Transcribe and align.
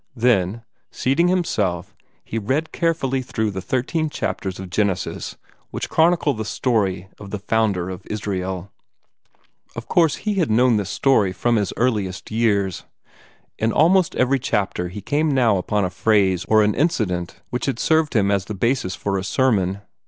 Then, 0.15 0.63
seating 0.89 1.27
himself, 1.27 1.95
he 2.25 2.39
read 2.39 2.71
carefully 2.71 3.21
through 3.21 3.51
the 3.51 3.61
thirteen 3.61 4.09
chapters 4.09 4.59
of 4.59 4.71
Genesis 4.71 5.37
which 5.69 5.89
chronicle 5.91 6.33
the 6.33 6.43
story 6.43 7.07
of 7.19 7.29
the 7.29 7.37
founder 7.37 7.87
of 7.91 8.07
Israel. 8.07 8.71
Of 9.75 9.87
course 9.87 10.15
he 10.15 10.33
had 10.41 10.49
known 10.49 10.77
this 10.77 10.89
story 10.89 11.31
from 11.33 11.55
his 11.55 11.71
earliest 11.77 12.31
years. 12.31 12.83
In 13.59 13.71
almost 13.71 14.15
every 14.15 14.39
chapter 14.39 14.87
he 14.89 15.01
came 15.01 15.29
now 15.29 15.57
upon 15.57 15.85
a 15.85 15.91
phrase 15.91 16.45
or 16.45 16.63
an 16.63 16.73
incident 16.73 17.39
which 17.51 17.67
had 17.67 17.77
served 17.77 18.15
him 18.15 18.31
as 18.31 18.45
the 18.45 18.55
basis 18.55 18.95
for 18.95 19.19
a 19.19 19.23
sermon. 19.23 19.81